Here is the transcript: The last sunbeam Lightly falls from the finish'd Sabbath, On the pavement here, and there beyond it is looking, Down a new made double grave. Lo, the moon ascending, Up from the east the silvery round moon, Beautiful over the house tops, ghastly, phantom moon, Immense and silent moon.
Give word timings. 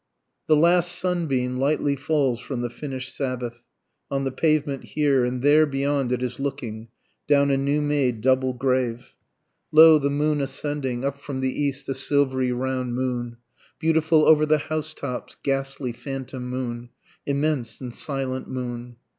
The 0.47 0.55
last 0.55 0.93
sunbeam 0.97 1.57
Lightly 1.57 1.95
falls 1.95 2.39
from 2.39 2.61
the 2.61 2.71
finish'd 2.71 3.13
Sabbath, 3.13 3.65
On 4.09 4.23
the 4.23 4.31
pavement 4.31 4.83
here, 4.83 5.23
and 5.23 5.43
there 5.43 5.67
beyond 5.67 6.11
it 6.11 6.23
is 6.23 6.39
looking, 6.39 6.87
Down 7.27 7.51
a 7.51 7.57
new 7.57 7.83
made 7.83 8.21
double 8.21 8.53
grave. 8.53 9.13
Lo, 9.71 9.99
the 9.99 10.09
moon 10.09 10.41
ascending, 10.41 11.05
Up 11.05 11.19
from 11.21 11.39
the 11.39 11.51
east 11.53 11.85
the 11.85 11.93
silvery 11.93 12.51
round 12.51 12.95
moon, 12.95 13.37
Beautiful 13.77 14.25
over 14.27 14.43
the 14.47 14.57
house 14.57 14.95
tops, 14.95 15.37
ghastly, 15.43 15.91
phantom 15.93 16.49
moon, 16.49 16.89
Immense 17.27 17.79
and 17.79 17.93
silent 17.93 18.47
moon. 18.47 18.95